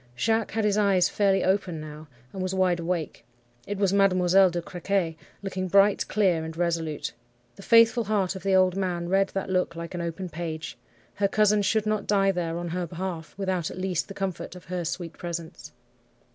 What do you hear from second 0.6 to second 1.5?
his eyes fairly